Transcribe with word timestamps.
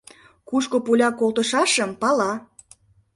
Кушко 0.49 0.77
пуля 0.85 1.09
колтышашым 1.19 1.91
пала. 2.01 2.31